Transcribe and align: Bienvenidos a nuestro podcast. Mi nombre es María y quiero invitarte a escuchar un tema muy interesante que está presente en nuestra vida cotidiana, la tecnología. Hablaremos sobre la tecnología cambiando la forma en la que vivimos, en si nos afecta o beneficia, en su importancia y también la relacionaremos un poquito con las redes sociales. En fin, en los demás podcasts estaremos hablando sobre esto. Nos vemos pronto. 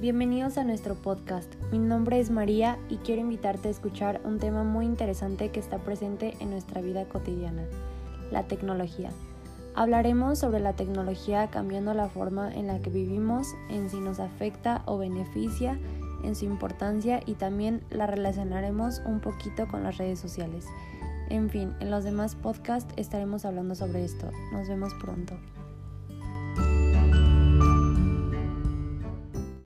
Bienvenidos 0.00 0.56
a 0.56 0.64
nuestro 0.64 0.94
podcast. 0.94 1.56
Mi 1.70 1.78
nombre 1.78 2.20
es 2.20 2.30
María 2.30 2.78
y 2.88 2.96
quiero 2.96 3.20
invitarte 3.20 3.68
a 3.68 3.70
escuchar 3.70 4.22
un 4.24 4.38
tema 4.38 4.64
muy 4.64 4.86
interesante 4.86 5.50
que 5.50 5.60
está 5.60 5.76
presente 5.76 6.38
en 6.40 6.48
nuestra 6.48 6.80
vida 6.80 7.04
cotidiana, 7.04 7.64
la 8.30 8.44
tecnología. 8.44 9.10
Hablaremos 9.74 10.38
sobre 10.38 10.60
la 10.60 10.72
tecnología 10.72 11.50
cambiando 11.50 11.92
la 11.92 12.08
forma 12.08 12.50
en 12.50 12.68
la 12.68 12.78
que 12.78 12.88
vivimos, 12.88 13.48
en 13.68 13.90
si 13.90 14.00
nos 14.00 14.20
afecta 14.20 14.80
o 14.86 14.96
beneficia, 14.96 15.78
en 16.24 16.34
su 16.34 16.46
importancia 16.46 17.20
y 17.26 17.34
también 17.34 17.82
la 17.90 18.06
relacionaremos 18.06 19.02
un 19.04 19.20
poquito 19.20 19.68
con 19.68 19.82
las 19.82 19.98
redes 19.98 20.18
sociales. 20.18 20.64
En 21.28 21.50
fin, 21.50 21.74
en 21.78 21.90
los 21.90 22.04
demás 22.04 22.36
podcasts 22.36 22.94
estaremos 22.96 23.44
hablando 23.44 23.74
sobre 23.74 24.06
esto. 24.06 24.30
Nos 24.50 24.66
vemos 24.66 24.94
pronto. 24.94 25.34